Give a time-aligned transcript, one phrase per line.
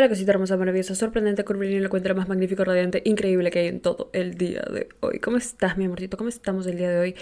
[0.00, 3.80] Hola cosita hermosa, maravillosa, sorprendente, curvilínea, la cuenta más magnífico, radiante, increíble que hay en
[3.80, 5.18] todo el día de hoy.
[5.18, 6.16] ¿Cómo estás, mi amorcito?
[6.16, 7.14] ¿Cómo estamos el día de hoy?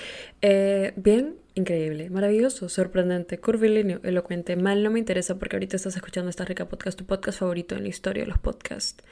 [0.43, 4.55] Eh, bien, increíble, maravilloso, sorprendente, curvilíneo, elocuente.
[4.55, 7.83] Mal no me interesa porque ahorita estás escuchando esta rica podcast, tu podcast favorito en
[7.83, 9.03] la historia de los podcasts.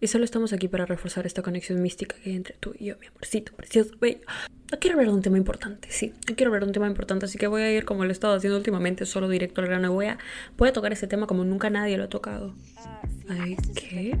[0.00, 2.96] Y solo estamos aquí para reforzar esta conexión mística que hay entre tú y yo,
[3.00, 4.20] mi amorcito, precioso, bello.
[4.80, 7.46] Quiero hablar de un tema importante, sí, quiero hablar de un tema importante, así que
[7.46, 9.92] voy a ir como lo he estado haciendo últimamente, solo directo al grano.
[9.92, 10.18] Voy a,
[10.56, 12.54] voy a tocar ese tema como nunca nadie lo ha tocado.
[13.28, 14.16] Ay, ¿qué?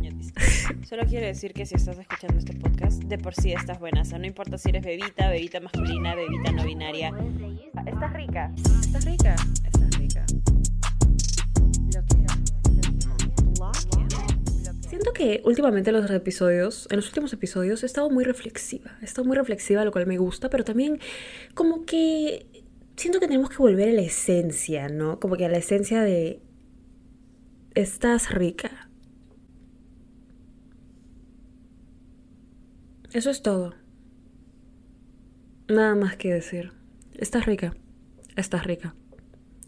[0.88, 4.02] Solo quiero decir que si estás escuchando este podcast, de por sí estás buena.
[4.02, 7.12] O sea, no importa si eres bebita, bebita masculina, bebita no binaria.
[7.86, 8.52] Estás rica.
[8.80, 9.36] Estás rica.
[9.64, 10.26] Estás rica.
[14.88, 18.96] Siento que últimamente en los episodios, en los últimos episodios, he estado muy reflexiva.
[19.02, 20.98] He estado muy reflexiva, lo cual me gusta, pero también
[21.54, 22.46] como que
[22.96, 25.20] siento que tenemos que volver a la esencia, ¿no?
[25.20, 26.40] Como que a la esencia de
[27.74, 28.88] estás rica.
[33.12, 33.74] Eso es todo.
[35.68, 36.72] Nada más que decir.
[37.14, 37.74] Estás rica.
[38.36, 38.94] Estás rica.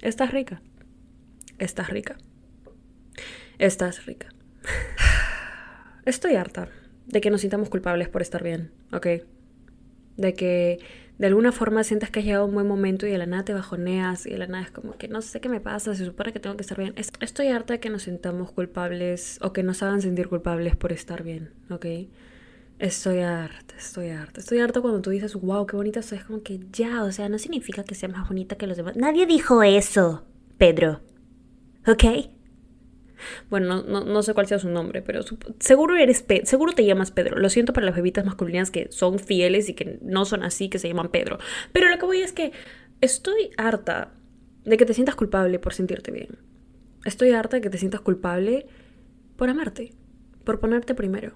[0.00, 0.62] Estás rica.
[1.58, 2.16] Estás rica.
[3.58, 4.30] Estás rica.
[6.04, 6.68] Estoy harta
[7.06, 9.06] de que nos sintamos culpables por estar bien, ¿ok?
[10.16, 10.78] De que
[11.18, 13.52] de alguna forma sientas que has llegado un buen momento y de la nada te
[13.52, 16.32] bajoneas y de la nada es como que no sé qué me pasa, se supone
[16.32, 16.94] que tengo que estar bien.
[17.20, 21.22] Estoy harta de que nos sintamos culpables o que nos hagan sentir culpables por estar
[21.22, 21.86] bien, ¿ok?
[22.78, 24.40] Estoy harta, estoy harta.
[24.40, 26.16] Estoy harta cuando tú dices, wow, qué bonita soy.
[26.16, 28.96] Es como que ya, o sea, no significa que sea más bonita que los demás.
[28.96, 30.24] Nadie dijo eso,
[30.56, 31.02] Pedro.
[31.86, 32.04] ¿Ok?
[33.48, 35.20] Bueno, no, no, sé cuál sea su nombre, pero
[35.58, 37.38] seguro eres seguro te llamas Pedro.
[37.38, 40.78] Lo siento para las bebitas masculinas que son fieles y que no son así, que
[40.78, 41.38] se llaman Pedro.
[41.72, 42.52] Pero lo que voy es que
[43.00, 44.12] estoy harta
[44.64, 46.38] de que te sientas culpable por sentirte bien.
[47.04, 48.66] Estoy harta de que te sientas culpable
[49.36, 49.92] por amarte,
[50.44, 51.34] por ponerte primero.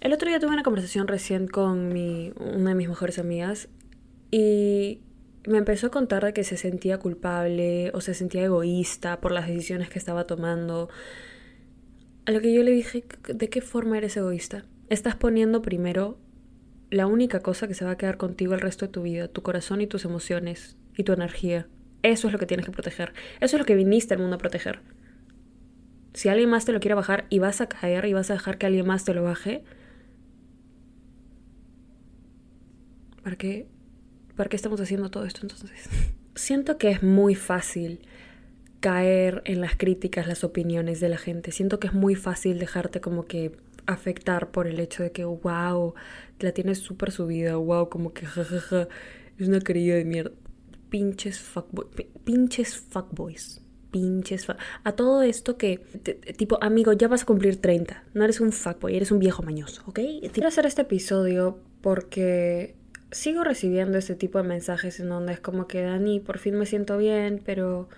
[0.00, 3.68] El otro día tuve una conversación recién con mi, una de mis mejores amigas
[4.30, 5.00] y
[5.46, 9.46] me empezó a contar de que se sentía culpable o se sentía egoísta por las
[9.46, 10.88] decisiones que estaba tomando.
[12.26, 14.64] A lo que yo le dije, ¿de qué forma eres egoísta?
[14.88, 16.18] Estás poniendo primero
[16.90, 19.42] la única cosa que se va a quedar contigo el resto de tu vida, tu
[19.42, 21.68] corazón y tus emociones y tu energía.
[22.02, 23.12] Eso es lo que tienes que proteger.
[23.40, 24.80] Eso es lo que viniste al mundo a proteger.
[26.12, 28.58] Si alguien más te lo quiere bajar y vas a caer y vas a dejar
[28.58, 29.62] que alguien más te lo baje,
[33.22, 33.68] ¿Para qué,
[34.40, 35.70] ¿Para qué estamos haciendo todo esto entonces?
[36.34, 38.00] Siento que es muy fácil
[38.80, 41.52] caer en las críticas, las opiniones de la gente.
[41.52, 43.52] Siento que es muy fácil dejarte como que
[43.84, 45.92] afectar por el hecho de que, wow,
[46.38, 48.88] la tienes súper subida, wow, como que jajaja,
[49.36, 50.32] es una querida de mierda.
[50.88, 51.88] Pinches fuckboys,
[52.24, 54.46] pinches fuckboys, pinches
[54.84, 55.80] A todo esto que,
[56.38, 59.82] tipo, amigo, ya vas a cumplir 30, no eres un fuckboy, eres un viejo mañoso,
[59.84, 60.00] ¿ok?
[60.32, 62.79] Quiero hacer este episodio porque
[63.10, 66.66] sigo recibiendo ese tipo de mensajes en donde es como que Dani, por fin me
[66.66, 67.88] siento bien, pero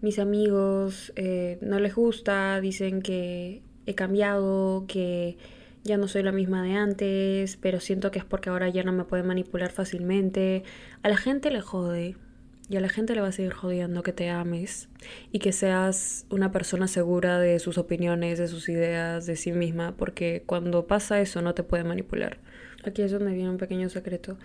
[0.00, 5.36] mis amigos eh, no les gusta, dicen que he cambiado, que
[5.84, 8.92] ya no soy la misma de antes, pero siento que es porque ahora ya no
[8.92, 10.64] me pueden manipular fácilmente.
[11.02, 12.16] A la gente le jode
[12.68, 14.88] y a la gente le va a seguir jodiendo que te ames
[15.30, 19.96] y que seas una persona segura de sus opiniones, de sus ideas, de sí misma,
[19.96, 22.38] porque cuando pasa eso no te puede manipular.
[22.86, 24.38] Aquí es donde viene un pequeño secreto.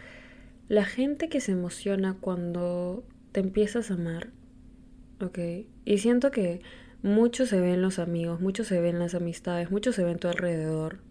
[0.67, 4.31] La gente que se emociona cuando te empiezas a amar,
[5.21, 5.37] ¿ok?
[5.85, 6.61] Y siento que
[7.03, 10.11] mucho se ve en los amigos, mucho se ve en las amistades, mucho se ve
[10.11, 11.01] en tu alrededor.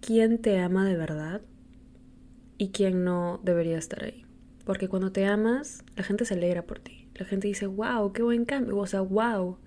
[0.00, 1.42] ¿Quién te ama de verdad?
[2.58, 4.24] Y quién no debería estar ahí.
[4.64, 7.08] Porque cuando te amas, la gente se alegra por ti.
[7.14, 8.78] La gente dice, wow, qué buen cambio.
[8.78, 9.58] O sea, wow,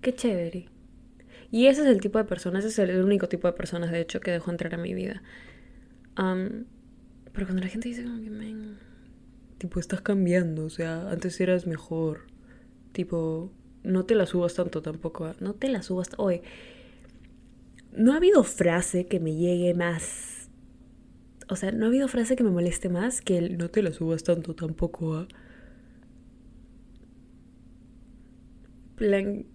[0.00, 0.68] qué chévere.
[1.50, 4.00] Y ese es el tipo de personas, ese es el único tipo de personas, de
[4.00, 5.22] hecho, que dejo entrar a mi vida.
[6.14, 8.30] pero cuando la gente dice como que,
[9.58, 12.26] tipo, estás cambiando, o sea, antes eras mejor.
[12.92, 13.52] Tipo,
[13.82, 15.24] no te la subas tanto tampoco.
[15.26, 15.36] ¿ah?
[15.40, 16.10] No te la subas.
[16.16, 16.42] Oye,
[17.96, 20.50] no ha habido frase que me llegue más.
[21.48, 23.92] O sea, no ha habido frase que me moleste más que el no te la
[23.92, 25.16] subas tanto tampoco.
[25.16, 25.28] ¿ah?
[28.96, 29.46] Plan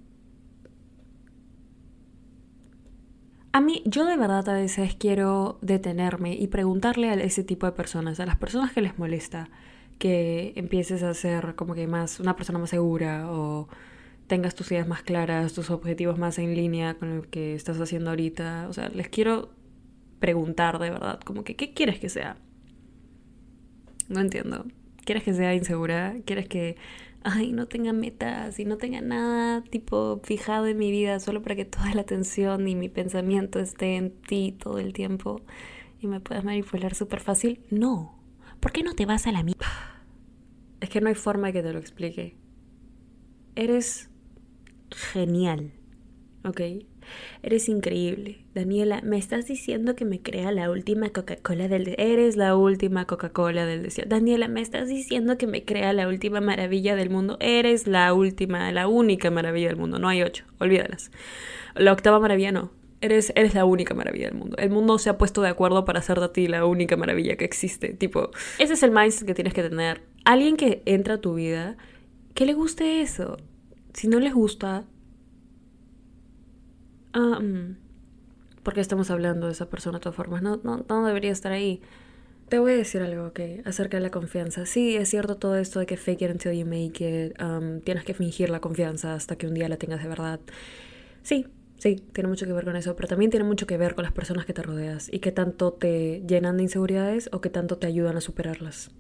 [3.55, 7.71] A mí, yo de verdad a veces quiero detenerme y preguntarle a ese tipo de
[7.71, 9.47] personas, a las personas que les molesta,
[9.97, 13.69] que empieces a ser como que más una persona más segura o
[14.27, 18.09] tengas tus ideas más claras, tus objetivos más en línea con lo que estás haciendo
[18.09, 18.67] ahorita.
[18.67, 19.51] O sea, les quiero
[20.19, 22.35] preguntar de verdad, como que, ¿qué quieres que sea?
[24.09, 24.65] No entiendo.
[25.05, 26.15] ¿Quieres que sea insegura?
[26.25, 26.75] ¿Quieres que
[27.25, 31.55] ay, no tenga metas y no tenga nada tipo fijado en mi vida solo para
[31.55, 35.41] que toda la atención y mi pensamiento esté en ti todo el tiempo
[35.99, 37.65] y me puedas manipular súper fácil.
[37.71, 38.19] No.
[38.59, 39.65] ¿Por qué no te vas a la mierda?
[40.81, 42.35] Es que no hay forma de que te lo explique.
[43.55, 44.11] Eres
[44.91, 45.71] genial,
[46.43, 46.61] ¿ok?
[47.43, 48.39] Eres increíble.
[48.53, 51.85] Daniela, me estás diciendo que me crea la última Coca-Cola del...
[51.85, 52.03] desierto.
[52.03, 54.15] Eres la última Coca-Cola del desierto.
[54.15, 57.37] Daniela, me estás diciendo que me crea la última maravilla del mundo.
[57.39, 59.99] Eres la última, la única maravilla del mundo.
[59.99, 61.11] No hay ocho, olvídalas.
[61.75, 62.71] La octava maravilla no.
[63.01, 64.57] Eres, eres la única maravilla del mundo.
[64.57, 67.45] El mundo se ha puesto de acuerdo para hacer de ti la única maravilla que
[67.45, 67.89] existe.
[67.89, 70.01] Tipo, ese es el mindset que tienes que tener.
[70.23, 71.77] Alguien que entra a tu vida,
[72.33, 73.37] que le guste eso.
[73.93, 74.85] Si no les gusta,
[77.15, 77.77] Ah, mm.
[78.61, 80.41] ¿Por qué estamos hablando de esa persona de todas formas?
[80.41, 81.81] No, no, no debería estar ahí.
[82.49, 84.65] Te voy a decir algo, ok, acerca de la confianza.
[84.65, 87.41] Sí, es cierto todo esto de que fake it until you make it.
[87.41, 90.41] Um, tienes que fingir la confianza hasta que un día la tengas de verdad.
[91.23, 91.47] Sí,
[91.77, 94.11] sí, tiene mucho que ver con eso, pero también tiene mucho que ver con las
[94.11, 97.87] personas que te rodeas y qué tanto te llenan de inseguridades o qué tanto te
[97.87, 98.91] ayudan a superarlas.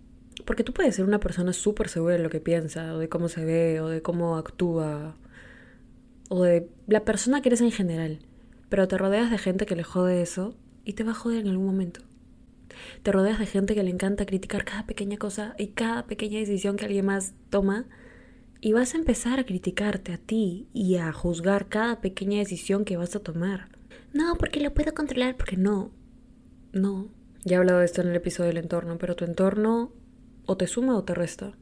[0.45, 3.27] Porque tú puedes ser una persona súper segura de lo que piensa, o de cómo
[3.27, 5.15] se ve, o de cómo actúa,
[6.29, 8.19] o de la persona que eres en general,
[8.69, 11.49] pero te rodeas de gente que le jode eso y te va a joder en
[11.49, 12.01] algún momento.
[13.03, 16.75] Te rodeas de gente que le encanta criticar cada pequeña cosa y cada pequeña decisión
[16.75, 17.85] que alguien más toma
[18.59, 22.97] y vas a empezar a criticarte a ti y a juzgar cada pequeña decisión que
[22.97, 23.69] vas a tomar.
[24.13, 25.91] No, porque lo puedo controlar, porque no.
[26.73, 27.09] No.
[27.43, 29.93] Ya he hablado de esto en el episodio del entorno, pero tu entorno
[30.45, 31.53] o te suma o te resta.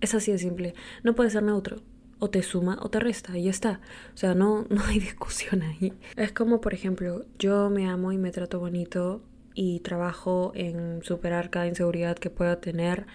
[0.00, 0.74] Es así de simple.
[1.02, 1.82] No puede ser neutro
[2.22, 3.80] o te suma o te resta y ya está.
[4.14, 5.92] O sea, no, no hay discusión ahí.
[6.16, 9.22] Es como, por ejemplo, yo me amo y me trato bonito
[9.54, 13.06] y trabajo en superar cada inseguridad que pueda tener.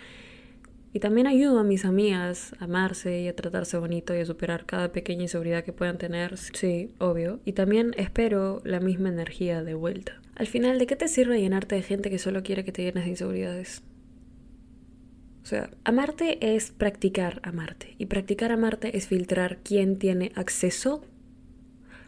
[0.91, 4.65] Y también ayudo a mis amigas a amarse y a tratarse bonito y a superar
[4.65, 6.37] cada pequeña inseguridad que puedan tener.
[6.37, 7.39] Sí, obvio.
[7.45, 10.19] Y también espero la misma energía de vuelta.
[10.35, 13.05] Al final, ¿de qué te sirve llenarte de gente que solo quiere que te llenes
[13.05, 13.83] de inseguridades?
[15.47, 17.95] O sea, amarte es practicar amarte.
[17.97, 21.05] Y practicar amarte es filtrar quién tiene acceso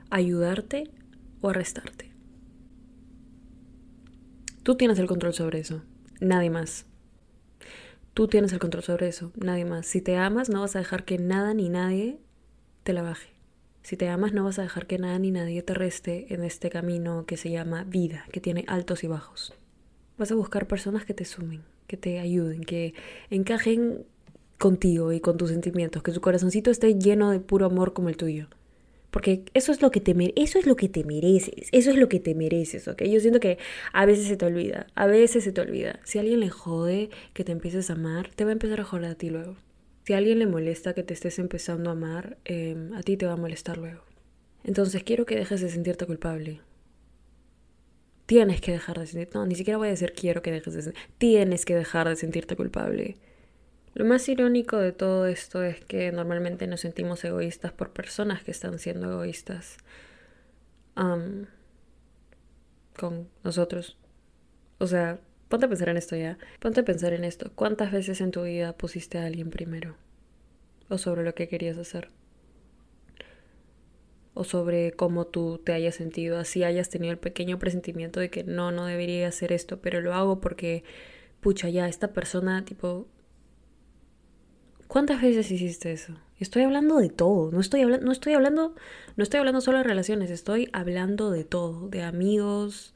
[0.09, 0.91] a ayudarte
[1.39, 2.11] o a restarte.
[4.61, 5.83] Tú tienes el control sobre eso,
[6.19, 6.85] nadie más.
[8.13, 9.85] Tú tienes el control sobre eso, nadie más.
[9.85, 12.19] Si te amas, no vas a dejar que nada ni nadie
[12.83, 13.29] te la baje.
[13.83, 16.69] Si te amas, no vas a dejar que nada ni nadie te reste en este
[16.69, 19.53] camino que se llama vida, que tiene altos y bajos.
[20.17, 22.93] Vas a buscar personas que te sumen, que te ayuden, que
[23.31, 24.05] encajen
[24.59, 28.15] contigo y con tus sentimientos, que su corazoncito esté lleno de puro amor como el
[28.15, 28.47] tuyo.
[29.09, 32.07] Porque eso es lo que te eso es lo que te mereces, eso es lo
[32.07, 33.01] que te mereces, ¿ok?
[33.05, 33.57] Yo siento que
[33.91, 35.99] a veces se te olvida, a veces se te olvida.
[36.03, 38.83] Si a alguien le jode que te empieces a amar, te va a empezar a
[38.83, 39.55] joder a ti luego.
[40.03, 43.25] Si a alguien le molesta que te estés empezando a amar, em, a ti te
[43.25, 44.03] va a molestar luego.
[44.63, 46.61] Entonces quiero que dejes de sentirte culpable
[48.29, 50.83] tienes que dejar de sentir, no, ni siquiera voy a decir quiero que dejes de
[50.83, 53.17] sentir, tienes que dejar de sentirte culpable.
[53.95, 58.51] Lo más irónico de todo esto es que normalmente nos sentimos egoístas por personas que
[58.51, 59.77] están siendo egoístas
[60.93, 61.47] con
[63.43, 63.97] nosotros.
[64.77, 66.37] O sea, ponte a pensar en esto ya.
[66.59, 67.51] Ponte a pensar en esto.
[67.55, 69.95] ¿Cuántas veces en tu vida pusiste a alguien primero?
[70.87, 72.11] O sobre lo que querías hacer
[74.33, 78.43] o sobre cómo tú te hayas sentido, así hayas tenido el pequeño presentimiento de que
[78.43, 80.83] no, no debería hacer esto, pero lo hago porque,
[81.41, 83.07] pucha, ya, esta persona, tipo,
[84.87, 86.13] ¿cuántas veces hiciste eso?
[86.39, 88.75] Estoy hablando de todo, no estoy, hablando, no estoy hablando,
[89.17, 92.93] no estoy hablando solo de relaciones, estoy hablando de todo, de amigos,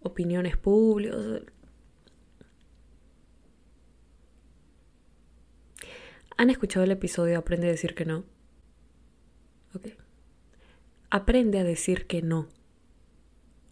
[0.00, 1.42] opiniones públicas.
[6.36, 8.24] ¿Han escuchado el episodio Aprende a decir que no?
[9.74, 9.97] Ok.
[11.10, 12.48] Aprende a decir que no.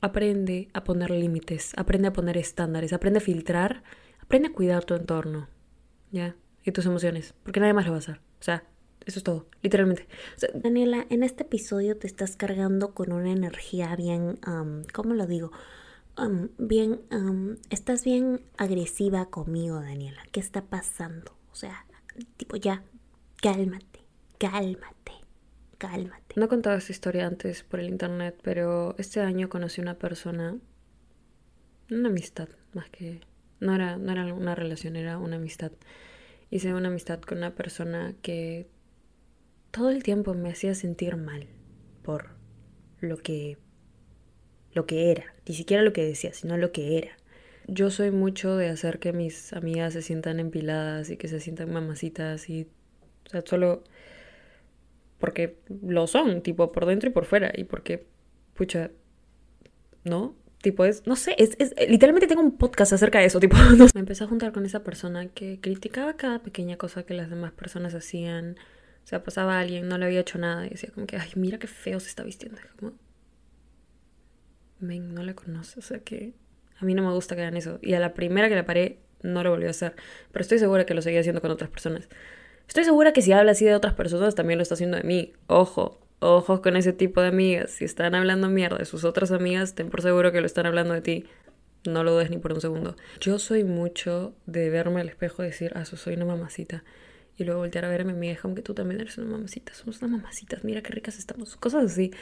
[0.00, 3.82] Aprende a poner límites, aprende a poner estándares, aprende a filtrar,
[4.20, 5.48] aprende a cuidar tu entorno,
[6.10, 6.36] ¿ya?
[6.64, 8.20] Y tus emociones, porque nadie más lo va a.
[8.40, 8.64] O sea,
[9.04, 10.06] eso es todo, literalmente.
[10.54, 14.38] Daniela, en este episodio te estás cargando con una energía bien,
[14.92, 15.52] ¿cómo lo digo?
[16.56, 17.02] bien,
[17.68, 20.22] estás bien agresiva conmigo, Daniela.
[20.32, 21.36] ¿Qué está pasando?
[21.52, 21.84] O sea,
[22.38, 22.82] tipo ya,
[23.42, 24.00] cálmate,
[24.38, 25.12] cálmate
[25.78, 26.34] cálmate.
[26.36, 30.56] No he contado esta historia antes por el internet, pero este año conocí una persona,
[31.90, 33.20] una amistad, más que...
[33.58, 35.72] No era, no era una relación, era una amistad.
[36.50, 38.68] Hice una amistad con una persona que
[39.70, 41.46] todo el tiempo me hacía sentir mal
[42.02, 42.30] por
[43.00, 43.58] lo que
[44.72, 47.16] lo que era, ni siquiera lo que decía, sino lo que era.
[47.66, 51.72] Yo soy mucho de hacer que mis amigas se sientan empiladas y que se sientan
[51.72, 52.68] mamacitas y
[53.26, 53.82] O sea, solo
[55.18, 57.52] porque lo son, tipo, por dentro y por fuera.
[57.54, 58.06] Y porque,
[58.54, 58.90] pucha,
[60.04, 60.36] ¿no?
[60.62, 63.56] Tipo, es, no sé, es, es, literalmente tengo un podcast acerca de eso, tipo,
[63.94, 67.52] me empecé a juntar con esa persona que criticaba cada pequeña cosa que las demás
[67.52, 68.56] personas hacían.
[69.04, 71.30] O sea, pasaba a alguien, no le había hecho nada y decía como que, ay,
[71.36, 72.58] mira qué feo se está vistiendo.
[72.80, 72.94] como,
[74.80, 76.34] men, no la conoce, o sea que
[76.78, 77.78] a mí no me gusta que hagan eso.
[77.82, 79.94] Y a la primera que la paré, no lo volvió a hacer.
[80.32, 82.08] Pero estoy segura que lo seguía haciendo con otras personas.
[82.68, 85.32] Estoy segura que si habla así de otras personas, también lo está haciendo de mí.
[85.46, 87.70] Ojo, ojo con ese tipo de amigas.
[87.70, 90.94] Si están hablando mierda de sus otras amigas, ten por seguro que lo están hablando
[90.94, 91.24] de ti.
[91.84, 92.96] No lo dudes ni por un segundo.
[93.20, 96.82] Yo soy mucho de verme al espejo y decir, ah, soy una mamacita.
[97.36, 99.72] Y luego voltear a ver a mi amiga como que tú también eres una mamacita.
[99.74, 101.56] Somos unas mamacitas, mira qué ricas estamos.
[101.56, 102.12] Cosas así.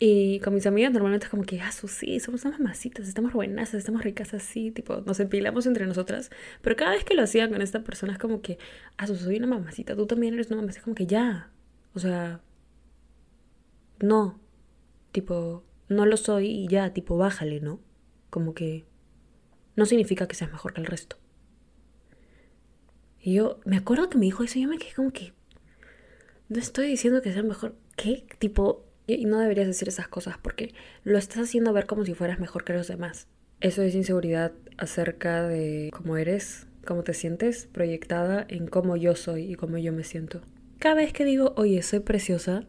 [0.00, 3.74] Y con mis amigas normalmente es como que, ah, sí, somos unas mamacitas, estamos buenas,
[3.74, 6.30] estamos ricas así, tipo, nos empilamos entre nosotras.
[6.62, 8.58] Pero cada vez que lo hacían con esta persona es como que,
[8.96, 11.50] ah, soy una mamacita, tú también eres una mamacita, como que ya.
[11.94, 12.40] O sea,
[13.98, 14.40] no.
[15.10, 17.80] Tipo, no lo soy y ya, tipo, bájale, ¿no?
[18.30, 18.84] Como que
[19.74, 21.16] no significa que seas mejor que el resto.
[23.20, 25.32] Y yo me acuerdo que me dijo eso y yo me quedé como que,
[26.48, 27.74] no estoy diciendo que sea mejor.
[27.96, 28.26] ¿Qué?
[28.38, 32.38] Tipo, y no deberías decir esas cosas porque lo estás haciendo ver como si fueras
[32.38, 33.26] mejor que los demás.
[33.60, 39.50] Eso es inseguridad acerca de cómo eres, cómo te sientes, proyectada en cómo yo soy
[39.50, 40.42] y cómo yo me siento.
[40.78, 42.66] Cada vez que digo, oye, soy preciosa,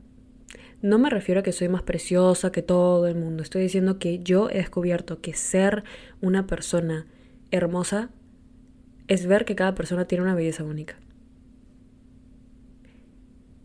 [0.81, 3.43] no me refiero a que soy más preciosa que todo el mundo.
[3.43, 5.83] Estoy diciendo que yo he descubierto que ser
[6.21, 7.05] una persona
[7.51, 8.09] hermosa
[9.07, 10.95] es ver que cada persona tiene una belleza única.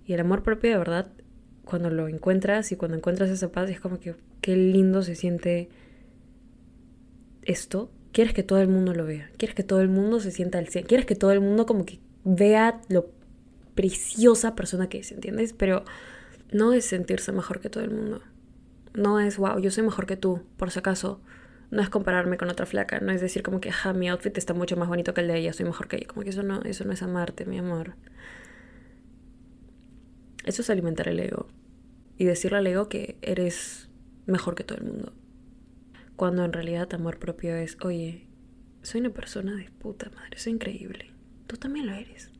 [0.04, 1.12] Y el amor propio de verdad
[1.64, 5.68] cuando lo encuentras y cuando encuentras esa paz, es como que qué lindo se siente
[7.42, 7.90] esto.
[8.12, 10.68] Quieres que todo el mundo lo vea, quieres que todo el mundo se sienta al
[10.68, 13.10] 100, quieres que todo el mundo como que vea lo
[13.74, 15.52] preciosa persona que es, ¿entiendes?
[15.52, 15.84] Pero
[16.52, 18.22] no es sentirse mejor que todo el mundo.
[18.94, 21.20] No es, wow, yo soy mejor que tú, por si acaso.
[21.70, 24.54] No es compararme con otra flaca, no es decir como que, ja, mi outfit está
[24.54, 26.06] mucho más bonito que el de ella, soy mejor que ella.
[26.06, 27.94] Como que eso no, eso no es amarte, mi amor.
[30.44, 31.48] Eso es alimentar el ego.
[32.16, 33.88] Y decirle al ego que eres
[34.26, 35.12] mejor que todo el mundo.
[36.16, 38.28] Cuando en realidad amor propio es, oye,
[38.82, 41.10] soy una persona de puta madre, soy increíble.
[41.46, 42.30] Tú también lo eres.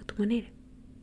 [0.00, 0.48] A tu manera.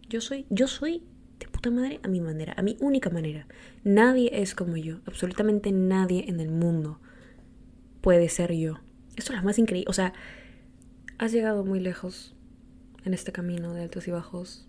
[0.07, 1.03] Yo soy, yo soy
[1.39, 3.47] de puta madre a mi manera, a mi única manera.
[3.83, 4.99] Nadie es como yo.
[5.05, 6.99] Absolutamente nadie en el mundo
[8.01, 8.79] puede ser yo.
[9.15, 9.89] Esto es lo más increíble.
[9.89, 10.13] O sea,
[11.17, 12.35] has llegado muy lejos
[13.03, 14.67] en este camino de altos y bajos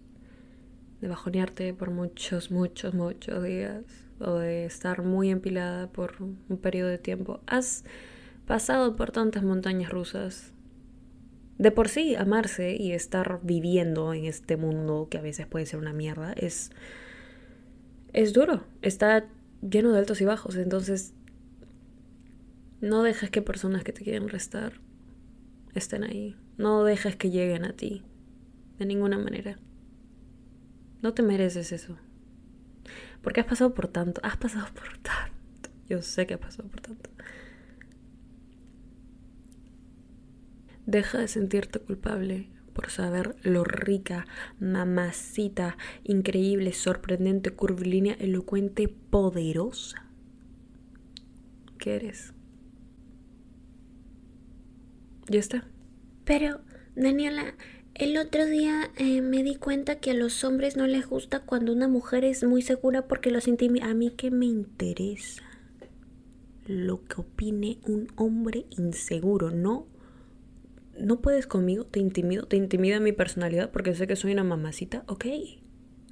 [1.02, 3.82] de bajonearte por muchos, muchos, muchos días
[4.20, 7.40] o de estar muy empilada por un periodo de tiempo.
[7.46, 7.84] Has
[8.46, 10.52] pasado por tantas montañas rusas.
[11.58, 15.80] De por sí, amarse y estar viviendo en este mundo que a veces puede ser
[15.80, 16.70] una mierda es,
[18.12, 18.64] es duro.
[18.80, 19.28] Está
[19.60, 20.54] lleno de altos y bajos.
[20.56, 21.14] Entonces,
[22.80, 24.74] no dejes que personas que te quieren restar
[25.74, 26.36] estén ahí.
[26.58, 28.04] No dejes que lleguen a ti.
[28.78, 29.58] De ninguna manera.
[31.02, 31.96] No te mereces eso.
[33.22, 35.70] Porque has pasado por tanto, has pasado por tanto.
[35.88, 37.10] Yo sé que has pasado por tanto.
[40.86, 44.26] Deja de sentirte culpable por saber lo rica,
[44.58, 50.06] mamacita, increíble, sorprendente, curvilínea, elocuente, poderosa
[51.78, 52.32] que eres.
[55.28, 55.66] Ya está.
[56.24, 56.60] Pero,
[56.94, 57.54] Daniela,
[57.94, 61.72] el otro día eh, me di cuenta que a los hombres no les gusta cuando
[61.72, 63.86] una mujer es muy segura porque los intimida.
[63.86, 65.42] A mí que me interesa
[66.66, 69.86] lo que opine un hombre inseguro, ¿no?
[70.98, 75.04] No puedes conmigo, te intimido, te intimida mi personalidad porque sé que soy una mamacita,
[75.06, 75.24] ok,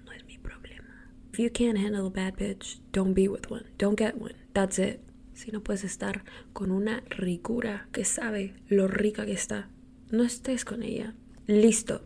[0.05, 1.13] no es mi problema.
[1.33, 4.79] If you can't handle a bad bitch, don't be with one, don't get one, that's
[4.79, 5.01] it.
[5.35, 9.71] Si no puedes estar con una ricura que sabe lo rica que está,
[10.11, 11.15] no estés con ella,
[11.51, 12.03] Listo.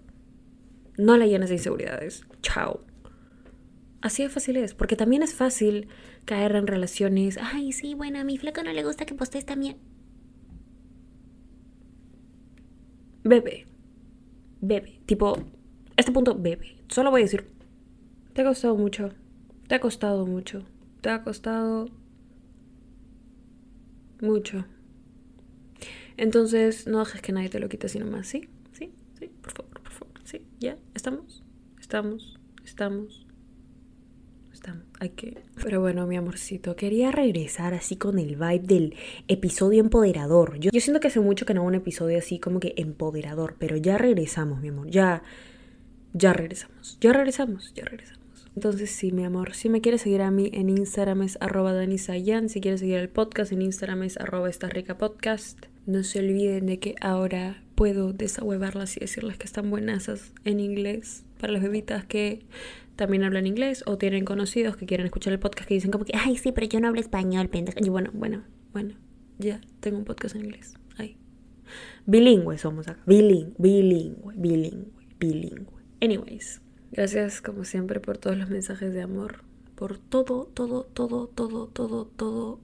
[0.96, 2.24] No la llenes de inseguridades.
[2.40, 2.80] Chao.
[4.00, 5.88] Así de fácil es, porque también es fácil
[6.24, 7.38] caer en relaciones.
[7.38, 9.76] Ay, sí, bueno, a mi flaco no le gusta que postees también.
[13.22, 13.66] Bebe.
[14.62, 15.02] Bebe.
[15.04, 15.36] Tipo,
[15.98, 16.78] este punto, bebe.
[16.88, 17.46] Solo voy a decir,
[18.32, 19.10] te ha costado mucho.
[19.68, 20.64] Te ha costado mucho.
[21.02, 21.90] Te ha costado
[24.22, 24.64] mucho.
[26.16, 28.48] Entonces, no dejes que nadie te lo quite sino más, ¿sí?
[29.44, 30.23] por favor, por favor.
[30.60, 31.42] Ya, estamos,
[31.80, 33.26] estamos, estamos,
[34.52, 34.84] estamos.
[35.00, 35.42] Hay que.
[35.62, 38.94] Pero bueno, mi amorcito, quería regresar así con el vibe del
[39.28, 40.58] episodio empoderador.
[40.58, 43.56] Yo, yo siento que hace mucho que no hago un episodio así como que empoderador,
[43.58, 44.88] pero ya regresamos, mi amor.
[44.90, 45.22] Ya.
[46.16, 48.24] Ya regresamos, ya regresamos, ya regresamos.
[48.54, 52.48] Entonces sí, mi amor, si me quieres seguir a mí en Instagram es arroba danisayan,
[52.48, 55.66] si quieres seguir el podcast en Instagram es arroba esta rica podcast.
[55.86, 60.08] No se olviden de que ahora puedo desahuevarlas y decirles que están buenas
[60.44, 62.46] en inglés para las bebitas que
[62.96, 66.16] también hablan inglés o tienen conocidos que quieren escuchar el podcast que dicen como que,
[66.16, 67.80] ay, sí, pero yo no hablo español, pendeja.
[67.82, 68.94] Y bueno, bueno, bueno,
[69.38, 70.74] ya tengo un podcast en inglés.
[70.96, 71.16] Ahí.
[72.06, 73.02] Bilingüe somos acá.
[73.06, 75.82] Bilingüe, bilingüe, bilingüe, bilingüe.
[76.00, 76.60] Anyways.
[76.92, 79.42] Gracias como siempre por todos los mensajes de amor,
[79.74, 82.60] por todo, todo, todo, todo, todo, todo,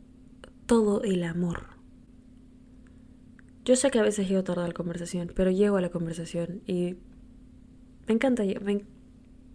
[0.66, 1.79] todo el amor.
[3.70, 6.60] Yo sé que a veces llego tarde a la conversación, pero llego a la conversación
[6.66, 6.96] y
[8.08, 8.42] me encanta,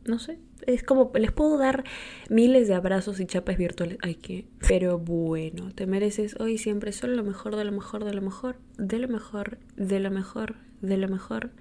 [0.06, 1.84] no sé, es como les puedo dar
[2.30, 7.14] miles de abrazos y chapas virtuales, ay que, pero bueno, te mereces hoy siempre solo
[7.14, 10.98] lo mejor de lo mejor de lo mejor, de lo mejor, de lo mejor, de
[10.98, 11.52] lo mejor,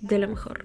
[0.00, 0.64] de lo mejor.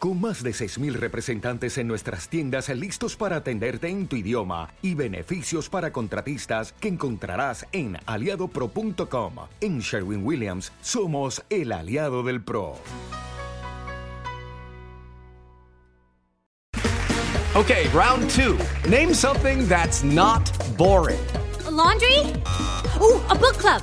[0.00, 4.94] Con más de 6.000 representantes en nuestras tiendas listos para atenderte en tu idioma y
[4.94, 9.34] beneficios para contratistas que encontrarás en aliadopro.com.
[9.60, 12.76] En Sherwin Williams somos el aliado del PRO.
[17.54, 18.56] Okay, round two.
[18.88, 21.20] Name something that's not boring.
[21.70, 22.20] laundry?
[23.02, 23.82] Ooh, a book club.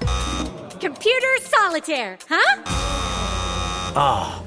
[0.82, 2.64] Computer solitaire, huh?
[3.96, 4.47] Ah.